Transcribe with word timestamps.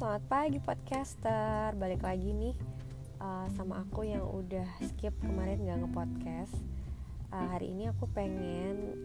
selamat 0.00 0.24
pagi 0.32 0.56
podcaster. 0.64 1.76
Balik 1.76 2.00
lagi 2.00 2.32
nih 2.32 2.56
uh, 3.20 3.44
sama 3.52 3.84
aku 3.84 4.08
yang 4.08 4.24
udah 4.24 4.64
skip 4.80 5.12
kemarin 5.20 5.60
gak 5.60 5.76
nge-podcast. 5.76 6.56
Uh, 7.28 7.44
Hari 7.52 7.68
ini 7.68 7.92
aku 7.92 8.08
pengen 8.08 8.96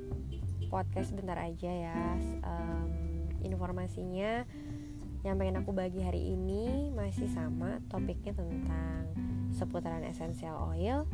podcast 0.72 1.12
bentar 1.12 1.36
aja 1.36 1.68
ya. 1.68 2.00
Um, 2.48 3.28
Informasinya 3.44 4.48
yang 5.28 5.36
pengen 5.36 5.60
aku 5.60 5.76
bagi 5.76 6.00
hari 6.00 6.32
ini 6.32 6.96
masih 6.96 7.28
sama 7.28 7.84
Topiknya 7.92 8.32
tentang 8.32 9.12
seputaran 9.52 10.00
essential 10.08 10.56
oil 10.72 11.12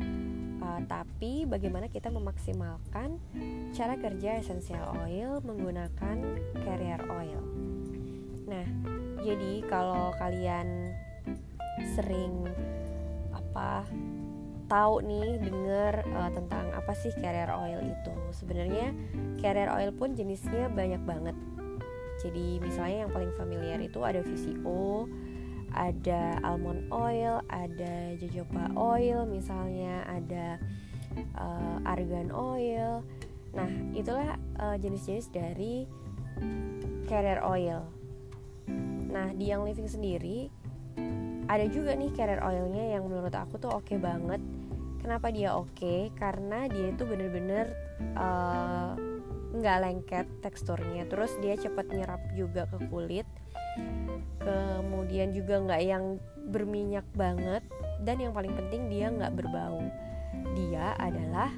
uh, 0.62 0.80
Tapi 0.86 1.42
bagaimana 1.42 1.90
kita 1.90 2.06
memaksimalkan 2.06 3.18
cara 3.74 3.98
kerja 3.98 4.38
essential 4.38 4.94
oil 5.02 5.42
menggunakan 5.42 6.38
carrier 6.62 7.02
oil. 7.10 7.42
Nah, 8.46 8.66
jadi 9.22 9.62
kalau 9.70 10.10
kalian 10.18 10.90
sering 11.94 12.46
apa 13.30 13.86
tahu 14.66 15.04
nih 15.04 15.38
denger 15.40 16.02
uh, 16.16 16.30
tentang 16.32 16.66
apa 16.72 16.92
sih 16.96 17.12
carrier 17.20 17.50
oil 17.52 17.80
itu 17.84 18.14
sebenarnya 18.32 18.90
carrier 19.38 19.70
oil 19.70 19.92
pun 19.94 20.16
jenisnya 20.16 20.72
banyak 20.72 21.02
banget. 21.06 21.36
Jadi 22.20 22.62
misalnya 22.62 23.08
yang 23.08 23.12
paling 23.12 23.32
familiar 23.34 23.78
itu 23.82 24.00
ada 24.02 24.22
VCO 24.22 25.06
ada 25.72 26.36
almond 26.44 26.84
oil 26.92 27.40
ada 27.48 28.12
jojoba 28.20 28.68
oil 28.76 29.24
misalnya 29.24 30.04
ada 30.04 30.60
uh, 31.36 31.78
argan 31.88 32.32
oil. 32.32 33.04
Nah 33.52 33.68
itulah 33.92 34.36
uh, 34.60 34.76
jenis-jenis 34.80 35.28
dari 35.32 35.84
carrier 37.08 37.44
oil 37.44 38.01
Nah 39.12 39.30
di 39.36 39.52
yang 39.52 39.62
living 39.62 39.86
sendiri 39.86 40.48
ada 41.52 41.68
juga 41.68 41.92
nih 41.92 42.10
carrier 42.16 42.40
oilnya 42.40 42.96
yang 42.96 43.04
menurut 43.04 43.34
aku 43.36 43.60
tuh 43.60 43.68
oke 43.68 43.84
okay 43.84 43.98
banget. 44.00 44.40
Kenapa 45.02 45.28
dia 45.34 45.52
oke? 45.52 45.74
Okay? 45.76 46.08
Karena 46.16 46.70
dia 46.70 46.94
itu 46.94 47.02
bener-bener 47.04 47.74
uh, 48.16 48.94
nggak 49.52 49.78
lengket 49.82 50.26
teksturnya. 50.40 51.04
Terus 51.10 51.34
dia 51.44 51.58
cepat 51.58 51.92
nyerap 51.92 52.22
juga 52.32 52.64
ke 52.70 52.78
kulit. 52.88 53.28
Kemudian 54.40 55.34
juga 55.34 55.60
nggak 55.60 55.82
yang 55.82 56.16
berminyak 56.48 57.04
banget. 57.18 57.66
Dan 58.00 58.22
yang 58.22 58.32
paling 58.32 58.54
penting 58.54 58.88
dia 58.88 59.10
nggak 59.10 59.34
berbau. 59.36 59.82
Dia 60.56 60.96
adalah 60.96 61.52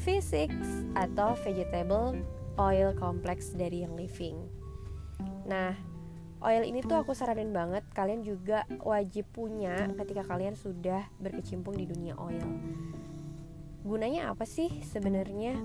V6 0.00 0.50
atau 0.96 1.36
vegetable 1.40 2.16
oil 2.56 2.90
complex 2.96 3.52
dari 3.52 3.84
yang 3.84 3.94
living. 3.96 4.36
Nah, 5.44 5.72
oil 6.44 6.62
ini 6.68 6.84
tuh 6.84 7.00
aku 7.00 7.16
saranin 7.16 7.54
banget 7.54 7.84
kalian 7.96 8.20
juga 8.20 8.68
wajib 8.84 9.24
punya 9.32 9.88
ketika 9.96 10.26
kalian 10.26 10.52
sudah 10.52 11.08
berkecimpung 11.20 11.76
di 11.76 11.88
dunia 11.88 12.12
oil. 12.20 12.44
Gunanya 13.86 14.34
apa 14.34 14.44
sih 14.44 14.68
sebenarnya? 14.84 15.56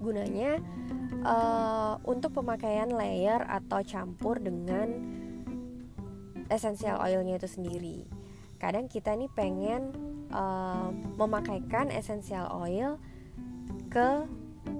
Gunanya 0.00 0.62
uh, 1.26 2.00
untuk 2.08 2.40
pemakaian 2.40 2.88
layer 2.88 3.44
atau 3.44 3.84
campur 3.84 4.40
dengan 4.40 4.88
essential 6.48 6.96
oilnya 7.02 7.36
itu 7.36 7.48
sendiri. 7.50 8.08
Kadang 8.56 8.88
kita 8.88 9.12
nih 9.12 9.28
pengen 9.32 9.92
uh, 10.32 10.88
memakaikan 11.20 11.92
essential 11.92 12.48
oil 12.52 12.96
ke 13.92 14.24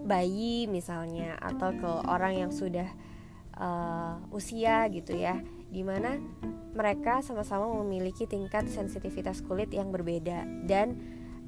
bayi 0.04 0.66
misalnya 0.66 1.36
atau 1.40 1.74
ke 1.74 1.90
orang 2.08 2.46
yang 2.46 2.52
sudah 2.52 2.88
uh, 3.60 4.16
usia 4.32 4.88
gitu 4.88 5.14
ya 5.14 5.38
di 5.70 5.86
mana 5.86 6.18
mereka 6.74 7.22
sama-sama 7.22 7.70
memiliki 7.84 8.26
tingkat 8.26 8.66
sensitivitas 8.66 9.44
kulit 9.44 9.70
yang 9.70 9.94
berbeda. 9.94 10.42
Dan 10.66 10.98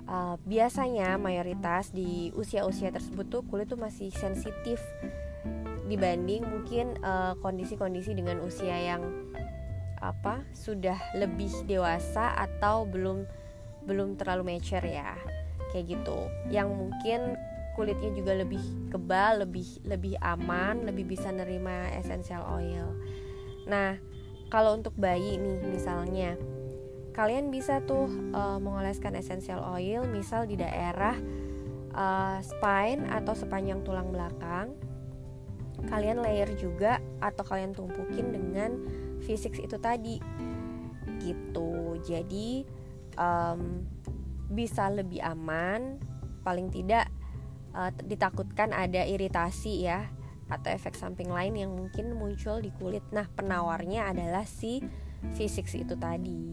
uh, 0.06 0.38
biasanya 0.46 1.18
mayoritas 1.18 1.90
di 1.90 2.30
usia-usia 2.36 2.94
tersebut 2.94 3.26
tuh 3.26 3.42
kulit 3.48 3.66
tuh 3.66 3.80
masih 3.80 4.12
sensitif 4.14 4.78
dibanding 5.90 6.46
mungkin 6.46 6.96
eh, 7.04 7.34
kondisi-kondisi 7.42 8.16
dengan 8.16 8.40
usia 8.40 8.72
yang 8.72 9.02
apa 10.00 10.40
sudah 10.56 10.96
lebih 11.14 11.52
dewasa 11.68 12.32
atau 12.32 12.88
belum 12.88 13.28
belum 13.84 14.16
terlalu 14.16 14.56
mature 14.56 14.82
ya 14.88 15.12
kayak 15.74 15.98
gitu. 15.98 16.18
Yang 16.48 16.68
mungkin 16.72 17.20
kulitnya 17.72 18.12
juga 18.12 18.36
lebih 18.36 18.60
kebal, 18.92 19.44
lebih 19.48 19.80
lebih 19.88 20.14
aman, 20.20 20.84
lebih 20.84 21.08
bisa 21.08 21.32
nerima 21.32 21.88
essential 21.96 22.44
oil. 22.52 22.92
Nah, 23.68 23.96
kalau 24.52 24.76
untuk 24.76 24.92
bayi 24.96 25.40
nih 25.40 25.58
misalnya, 25.64 26.36
kalian 27.16 27.52
bisa 27.52 27.80
tuh 27.84 28.08
uh, 28.32 28.60
mengoleskan 28.60 29.16
essential 29.16 29.60
oil 29.64 30.04
misal 30.08 30.48
di 30.48 30.56
daerah 30.56 31.16
uh, 31.92 32.40
spine 32.40 33.08
atau 33.12 33.36
sepanjang 33.36 33.84
tulang 33.84 34.12
belakang. 34.12 34.76
Kalian 35.88 36.22
layer 36.22 36.48
juga 36.56 37.02
atau 37.18 37.42
kalian 37.42 37.74
tumpukin 37.74 38.32
dengan 38.32 38.70
V6 39.24 39.60
itu 39.60 39.76
tadi. 39.80 40.16
Gitu. 41.20 41.72
Jadi 42.06 42.62
um, 43.18 43.82
bisa 44.52 44.88
lebih 44.92 45.20
aman, 45.24 45.96
paling 46.44 46.68
tidak 46.72 47.11
uh, 47.76 47.90
ditakutkan 48.04 48.72
ada 48.72 49.04
iritasi 49.04 49.88
ya 49.88 50.08
atau 50.52 50.68
efek 50.68 50.92
samping 50.92 51.32
lain 51.32 51.56
yang 51.56 51.72
mungkin 51.72 52.12
muncul 52.12 52.60
di 52.60 52.68
kulit. 52.76 53.04
Nah, 53.08 53.24
penawarnya 53.32 54.12
adalah 54.12 54.44
si 54.44 54.84
V6 55.32 55.88
itu 55.88 55.94
tadi. 55.96 56.52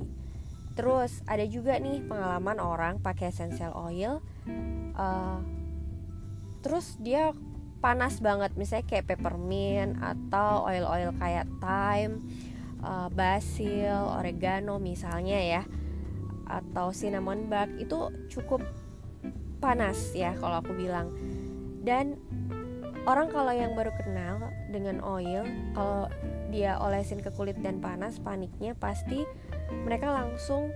Terus 0.80 1.20
ada 1.28 1.44
juga 1.44 1.76
nih 1.76 2.00
pengalaman 2.08 2.64
orang 2.64 2.94
pakai 3.04 3.36
essential 3.36 3.76
oil, 3.76 4.24
uh, 4.96 5.44
terus 6.64 6.96
dia 7.04 7.36
panas 7.84 8.24
banget, 8.24 8.56
misalnya 8.56 8.88
kayak 8.88 9.12
peppermint 9.12 10.00
atau 10.00 10.68
oil-oil 10.72 11.12
kayak 11.20 11.52
thyme, 11.60 12.24
uh, 12.80 13.12
basil, 13.12 14.16
oregano 14.16 14.80
misalnya 14.80 15.40
ya, 15.40 15.64
atau 16.48 16.96
cinnamon 16.96 17.52
bark 17.52 17.76
itu 17.76 18.08
cukup 18.32 18.64
panas 19.60 20.16
ya 20.16 20.34
kalau 20.40 20.64
aku 20.64 20.74
bilang. 20.74 21.12
Dan 21.80 22.20
orang 23.08 23.32
kalau 23.32 23.54
yang 23.56 23.76
baru 23.76 23.94
kenal 23.96 24.52
dengan 24.72 25.00
oil 25.06 25.48
kalau 25.76 26.12
dia 26.50 26.76
olesin 26.82 27.22
ke 27.22 27.30
kulit 27.34 27.56
dan 27.62 27.80
panas 27.80 28.18
paniknya 28.20 28.74
pasti 28.76 29.24
mereka 29.86 30.10
langsung 30.10 30.74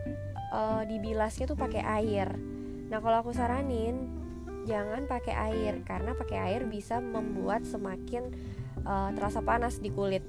uh, 0.53 0.85
dibilasnya 0.85 1.49
tuh 1.49 1.57
pakai 1.57 1.81
air. 1.81 2.29
Nah 2.87 3.01
kalau 3.01 3.25
aku 3.25 3.31
saranin 3.33 4.07
jangan 4.63 5.09
pakai 5.09 5.35
air 5.51 5.83
karena 5.83 6.15
pakai 6.15 6.39
air 6.39 6.61
bisa 6.69 7.03
membuat 7.03 7.67
semakin 7.67 8.31
uh, 8.87 9.11
terasa 9.11 9.43
panas 9.43 9.81
di 9.81 9.91
kulit 9.91 10.23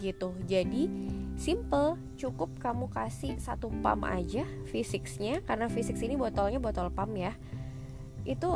gitu. 0.00 0.32
Jadi 0.48 0.88
simple 1.36 2.00
cukup 2.16 2.56
kamu 2.56 2.88
kasih 2.88 3.36
satu 3.36 3.68
pump 3.68 4.08
aja 4.08 4.48
V6 4.72 5.44
karena 5.44 5.68
V6 5.68 5.92
ini 6.08 6.16
botolnya 6.16 6.56
botol 6.56 6.88
pump 6.88 7.12
ya 7.16 7.36
itu 8.26 8.50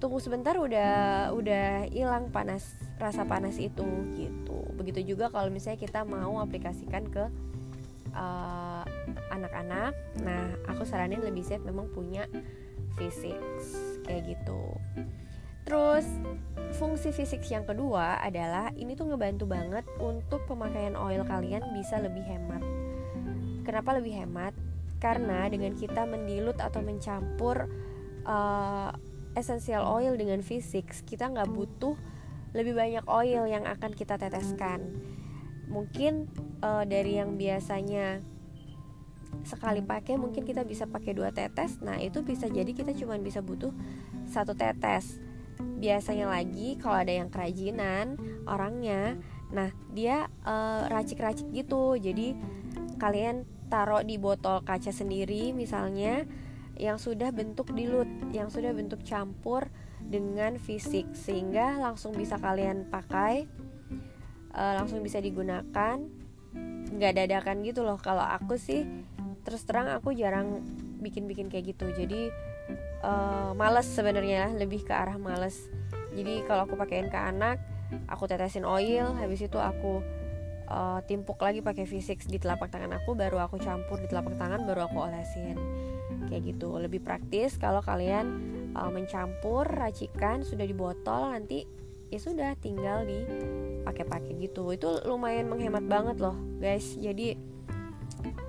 tunggu 0.00 0.16
sebentar 0.16 0.56
udah 0.56 1.28
udah 1.36 1.92
hilang 1.92 2.32
panas 2.32 2.64
rasa 2.96 3.28
panas 3.28 3.60
itu 3.60 3.84
gitu. 4.16 4.60
Begitu 4.80 5.12
juga 5.14 5.28
kalau 5.28 5.52
misalnya 5.52 5.82
kita 5.82 6.08
mau 6.08 6.40
aplikasikan 6.40 7.04
ke 7.12 7.28
eh, 8.16 8.84
anak-anak 9.28 9.92
nah 10.24 10.56
aku 10.70 10.88
saranin 10.88 11.20
lebih 11.20 11.44
safe 11.44 11.62
memang 11.62 11.92
punya 11.92 12.24
fisik 12.96 13.36
kayak 14.08 14.24
gitu. 14.36 14.78
Terus 15.68 16.08
fungsi 16.80 17.12
fisik 17.12 17.44
yang 17.52 17.62
kedua 17.68 18.18
adalah 18.18 18.72
ini 18.74 18.96
tuh 18.96 19.12
ngebantu 19.12 19.44
banget 19.46 19.84
untuk 20.00 20.42
pemakaian 20.48 20.96
oil 20.96 21.22
kalian 21.22 21.62
bisa 21.76 22.00
lebih 22.00 22.24
hemat. 22.24 22.64
Kenapa 23.62 23.94
lebih 24.00 24.18
hemat? 24.18 24.56
Karena 24.98 25.46
dengan 25.46 25.76
kita 25.78 26.04
mendilut 26.08 26.58
atau 26.58 26.82
mencampur 26.82 27.70
uh, 28.26 28.90
essential 29.38 29.86
oil 29.86 30.18
dengan 30.18 30.42
V6 30.42 31.06
kita 31.06 31.30
nggak 31.30 31.50
butuh 31.50 31.94
lebih 32.50 32.74
banyak 32.74 33.04
oil 33.06 33.46
yang 33.46 33.64
akan 33.66 33.94
kita 33.94 34.18
teteskan. 34.18 34.90
Mungkin 35.70 36.26
uh, 36.66 36.82
dari 36.82 37.22
yang 37.22 37.38
biasanya 37.38 38.18
sekali 39.46 39.80
pakai 39.80 40.18
mungkin 40.18 40.42
kita 40.42 40.66
bisa 40.66 40.90
pakai 40.90 41.14
dua 41.14 41.30
tetes. 41.30 41.78
Nah 41.78 42.02
itu 42.02 42.26
bisa 42.26 42.50
jadi 42.50 42.68
kita 42.74 42.90
cuma 42.98 43.14
bisa 43.22 43.38
butuh 43.38 43.70
satu 44.26 44.58
tetes. 44.58 45.22
Biasanya 45.60 46.26
lagi 46.26 46.74
kalau 46.82 46.98
ada 46.98 47.12
yang 47.14 47.30
kerajinan 47.30 48.18
orangnya 48.50 49.16
nah 49.50 49.70
dia 49.94 50.26
uh, 50.42 50.90
racik-racik 50.90 51.46
gitu. 51.54 51.94
Jadi 51.94 52.34
kalian 52.98 53.46
taruh 53.70 54.02
di 54.02 54.18
botol 54.18 54.66
kaca 54.66 54.90
sendiri 54.90 55.54
misalnya 55.54 56.26
yang 56.80 56.96
sudah 56.96 57.28
bentuk 57.28 57.76
dilut, 57.76 58.08
yang 58.32 58.48
sudah 58.48 58.72
bentuk 58.72 59.04
campur 59.04 59.68
dengan 60.00 60.56
fisik 60.56 61.12
sehingga 61.12 61.76
langsung 61.76 62.16
bisa 62.16 62.40
kalian 62.40 62.88
pakai, 62.88 63.44
uh, 64.56 64.80
langsung 64.80 65.04
bisa 65.04 65.20
digunakan. 65.20 66.00
Nggak 66.90 67.12
dadakan 67.20 67.60
gitu 67.62 67.84
loh. 67.84 68.00
Kalau 68.00 68.24
aku 68.24 68.56
sih 68.56 68.88
terus 69.44 69.64
terang 69.68 69.92
aku 69.92 70.16
jarang 70.16 70.64
bikin-bikin 71.04 71.52
kayak 71.52 71.76
gitu. 71.76 71.92
Jadi 71.92 72.32
uh, 73.04 73.52
males 73.52 73.84
sebenarnya 73.92 74.56
lebih 74.56 74.88
ke 74.88 74.96
arah 74.96 75.20
males. 75.20 75.68
Jadi 76.16 76.48
kalau 76.48 76.64
aku 76.64 76.80
pakaiin 76.80 77.12
ke 77.12 77.20
anak 77.20 77.60
aku 78.06 78.30
tetesin 78.30 78.66
oil 78.66 79.14
habis 79.18 79.42
itu 79.42 79.58
aku 79.58 80.02
uh, 80.70 81.00
timpuk 81.04 81.36
lagi 81.42 81.60
pakai 81.60 81.84
V6 81.84 82.30
di 82.30 82.38
telapak 82.38 82.70
tangan 82.70 82.96
aku 82.96 83.18
baru 83.18 83.42
aku 83.42 83.58
campur 83.58 83.98
di 83.98 84.06
telapak 84.06 84.38
tangan 84.38 84.64
baru 84.64 84.86
aku 84.86 84.98
olesin. 85.02 85.58
Kayak 86.30 86.56
gitu. 86.56 86.78
Lebih 86.78 87.02
praktis 87.02 87.58
kalau 87.58 87.82
kalian 87.82 88.26
uh, 88.78 88.88
mencampur 88.88 89.66
racikan 89.66 90.46
sudah 90.46 90.64
di 90.64 90.72
botol 90.72 91.34
nanti 91.34 91.66
ya 92.10 92.18
sudah 92.18 92.54
tinggal 92.56 93.02
dipakai-pakai 93.04 94.38
gitu. 94.38 94.70
Itu 94.70 95.02
lumayan 95.04 95.50
menghemat 95.50 95.84
banget 95.84 96.22
loh 96.22 96.38
guys. 96.62 96.94
Jadi 96.94 97.34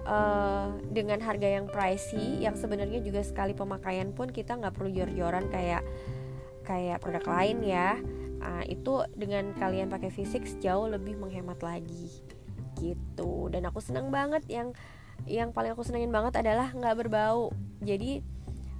uh, 0.06 0.78
dengan 0.90 1.20
harga 1.22 1.48
yang 1.50 1.66
pricey 1.70 2.42
yang 2.42 2.54
sebenarnya 2.58 3.02
juga 3.02 3.26
sekali 3.26 3.58
pemakaian 3.58 4.14
pun 4.14 4.30
kita 4.30 4.58
nggak 4.58 4.74
perlu 4.78 4.90
jor-joran 4.94 5.50
kayak 5.50 5.84
kayak 6.66 7.02
produk 7.02 7.26
lain 7.26 7.58
ya 7.66 7.98
uh, 8.42 8.66
itu 8.66 9.06
dengan 9.14 9.54
kalian 9.56 9.88
pakai 9.88 10.10
V6 10.10 10.60
jauh 10.60 10.90
lebih 10.90 11.16
menghemat 11.16 11.62
lagi. 11.62 12.10
Gitu. 12.82 13.32
Dan 13.54 13.70
aku 13.70 13.80
senang 13.80 14.10
banget 14.10 14.44
yang 14.50 14.74
yang 15.30 15.54
paling 15.54 15.78
aku 15.78 15.86
senengin 15.86 16.10
banget 16.10 16.42
adalah 16.42 16.74
nggak 16.74 16.98
berbau. 16.98 17.54
Jadi 17.86 18.26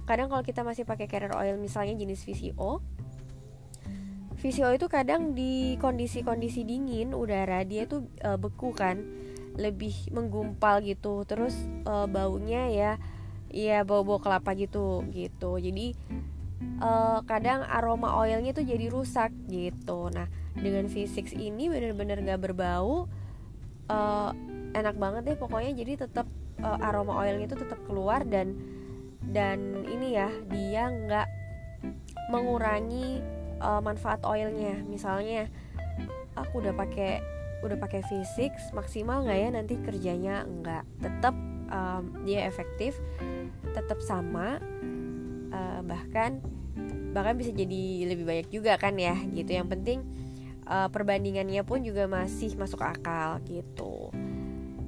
kadang 0.04 0.26
kalau 0.28 0.42
kita 0.42 0.66
masih 0.66 0.82
pakai 0.82 1.06
carrier 1.06 1.32
oil 1.38 1.54
misalnya 1.54 1.94
jenis 1.94 2.26
VCO 2.26 2.82
VCO 4.42 4.74
itu 4.74 4.90
kadang 4.90 5.38
di 5.38 5.78
kondisi-kondisi 5.78 6.66
dingin 6.66 7.14
udara 7.14 7.62
dia 7.62 7.86
tuh 7.86 8.10
uh, 8.26 8.34
beku 8.34 8.74
kan. 8.74 8.98
Lebih 9.54 10.10
menggumpal 10.10 10.82
gitu. 10.82 11.22
Terus 11.22 11.54
uh, 11.86 12.10
baunya 12.10 12.66
ya 12.66 12.92
ya 13.52 13.86
bau-bau 13.86 14.18
kelapa 14.18 14.58
gitu 14.58 15.06
gitu. 15.14 15.62
Jadi 15.62 15.94
uh, 16.82 17.20
kadang 17.24 17.62
aroma 17.64 18.18
oilnya 18.18 18.52
tuh 18.52 18.66
jadi 18.66 18.90
rusak 18.90 19.30
gitu. 19.48 20.10
Nah 20.10 20.26
dengan 20.52 20.86
V6 20.90 21.32
ini 21.32 21.72
bener-bener 21.72 22.20
gak 22.20 22.40
berbau 22.44 23.08
uh, 23.88 24.30
enak 24.72 24.96
banget 24.98 25.22
deh 25.32 25.38
pokoknya. 25.38 25.72
Jadi 25.76 25.92
tetap 26.06 26.26
uh, 26.60 26.78
aroma 26.80 27.18
oilnya 27.22 27.48
itu 27.50 27.56
tetap 27.56 27.78
keluar 27.86 28.24
dan 28.26 28.56
dan 29.22 29.86
ini 29.86 30.18
ya 30.18 30.28
dia 30.50 30.90
nggak 30.90 31.28
mengurangi 32.28 33.22
uh, 33.62 33.80
manfaat 33.80 34.22
oilnya. 34.26 34.82
Misalnya 34.86 35.46
aku 36.34 36.64
udah 36.64 36.74
pakai 36.74 37.22
udah 37.62 37.78
pakai 37.78 38.02
V6 38.10 38.74
maksimal 38.74 39.22
nggak 39.22 39.38
ya 39.38 39.48
nanti 39.54 39.74
kerjanya 39.78 40.42
nggak? 40.42 40.84
Tetap 40.98 41.34
um, 41.70 42.26
dia 42.26 42.44
efektif 42.46 42.98
tetap 43.72 43.98
sama 44.04 44.60
uh, 45.52 45.80
bahkan 45.84 46.40
bahkan 47.12 47.36
bisa 47.36 47.52
jadi 47.52 48.08
lebih 48.08 48.24
banyak 48.24 48.48
juga 48.48 48.80
kan 48.80 48.96
ya 48.96 49.14
gitu. 49.36 49.52
Yang 49.52 49.68
penting 49.78 49.98
uh, 50.66 50.88
perbandingannya 50.88 51.62
pun 51.62 51.84
juga 51.84 52.08
masih 52.08 52.56
masuk 52.56 52.80
akal 52.80 53.38
gitu. 53.46 54.10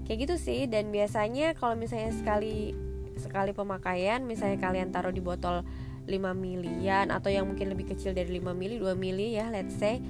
Kayak 0.09 0.19
gitu 0.29 0.35
sih 0.41 0.61
dan 0.67 0.89
biasanya 0.89 1.53
kalau 1.57 1.77
misalnya 1.77 2.13
sekali 2.13 2.73
sekali 3.15 3.55
pemakaian 3.55 4.27
misalnya 4.27 4.59
kalian 4.59 4.91
taruh 4.91 5.15
di 5.15 5.23
botol 5.23 5.63
5 6.05 6.11
milian 6.37 7.09
atau 7.09 7.31
yang 7.33 7.47
mungkin 7.47 7.73
lebih 7.73 7.95
kecil 7.95 8.13
dari 8.13 8.43
5 8.43 8.53
mili 8.53 8.77
2 8.77 8.93
mili 8.99 9.39
ya 9.39 9.49
let's 9.49 9.79
say 9.79 10.03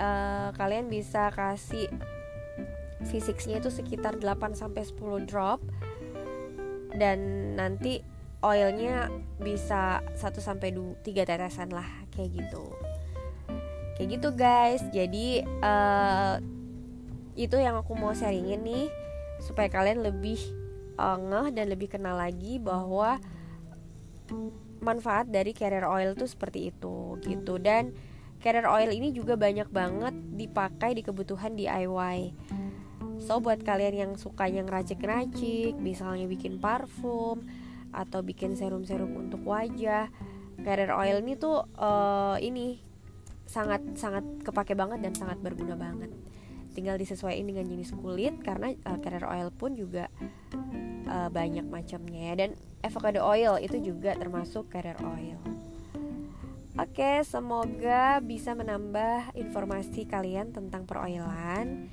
uh, 0.00 0.54
kalian 0.56 0.88
bisa 0.88 1.28
kasih 1.34 1.90
V6-nya 3.04 3.60
itu 3.60 3.70
sekitar 3.70 4.18
8 4.18 4.56
sampai 4.56 4.82
10 4.82 5.28
drop. 5.28 5.60
Dan 6.96 7.52
nanti 7.60 8.00
oilnya 8.44 9.08
bisa 9.40 10.04
1 10.16 10.20
sampai 10.40 10.72
3 10.72 11.00
tetesan 11.04 11.72
lah 11.72 11.86
kayak 12.12 12.36
gitu. 12.36 12.64
Kayak 13.96 14.08
gitu 14.20 14.28
guys. 14.36 14.82
Jadi 14.92 15.40
uh, 15.64 16.36
itu 17.36 17.56
yang 17.56 17.80
aku 17.80 17.96
mau 17.96 18.12
sharingin 18.12 18.64
nih 18.64 18.86
supaya 19.44 19.68
kalian 19.68 20.00
lebih 20.04 20.40
uh, 20.96 21.20
ngeh 21.20 21.52
dan 21.52 21.66
lebih 21.68 21.92
kenal 21.92 22.16
lagi 22.16 22.56
bahwa 22.56 23.20
manfaat 24.80 25.28
dari 25.30 25.54
carrier 25.54 25.86
oil 25.86 26.18
tuh 26.18 26.26
seperti 26.26 26.74
itu 26.74 27.20
gitu 27.22 27.62
dan 27.62 27.94
carrier 28.42 28.66
oil 28.66 28.90
ini 28.90 29.14
juga 29.14 29.38
banyak 29.38 29.68
banget 29.70 30.14
dipakai 30.36 30.96
di 30.96 31.02
kebutuhan 31.04 31.56
DIY. 31.56 32.32
So 33.16 33.40
buat 33.40 33.64
kalian 33.64 33.94
yang 33.96 34.12
sukanya 34.20 34.60
ngeracik-racik, 34.68 35.72
misalnya 35.80 36.28
bikin 36.28 36.60
parfum 36.60 37.48
atau 37.96 38.20
bikin 38.20 38.52
serum-serum 38.52 39.16
untuk 39.16 39.40
wajah, 39.48 40.12
carrier 40.60 40.92
oil 40.92 41.24
ini 41.24 41.40
tuh 41.40 41.64
uh, 41.80 42.36
ini 42.36 42.76
sangat 43.48 43.80
sangat 43.96 44.22
kepake 44.44 44.76
banget 44.76 45.00
dan 45.00 45.16
sangat 45.16 45.40
berguna 45.40 45.72
banget. 45.80 46.12
Tinggal 46.76 47.00
disesuaikan 47.00 47.48
dengan 47.48 47.64
jenis 47.64 47.96
kulit 47.96 48.36
karena 48.44 48.76
uh, 48.84 49.00
carrier 49.00 49.24
oil 49.24 49.48
pun 49.48 49.72
juga 49.72 50.12
uh, 51.08 51.32
banyak 51.32 51.64
macamnya 51.64 52.32
ya 52.32 52.34
dan 52.36 52.50
avocado 52.84 53.24
oil 53.24 53.56
itu 53.56 53.80
juga 53.80 54.12
termasuk 54.12 54.68
carrier 54.68 55.00
oil. 55.00 55.40
Oke, 56.76 57.24
semoga 57.24 58.20
bisa 58.20 58.52
menambah 58.52 59.32
informasi 59.32 60.04
kalian 60.04 60.52
tentang 60.52 60.84
peroilan 60.84 61.88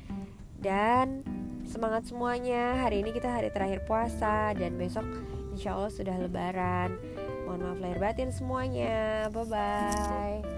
dan 0.60 1.24
semangat 1.64 2.12
semuanya. 2.12 2.84
Hari 2.84 3.00
ini 3.00 3.16
kita 3.16 3.32
hari 3.32 3.48
terakhir 3.48 3.88
puasa 3.88 4.52
dan 4.52 4.76
besok 4.76 5.08
insya 5.54 5.78
Allah 5.78 5.94
sudah 5.94 6.16
lebaran. 6.18 6.98
Mohon 7.46 7.60
maaf 7.62 7.80
lahir 7.80 8.00
batin 8.02 8.30
semuanya. 8.34 9.30
Bye 9.30 9.46
bye. 9.46 10.53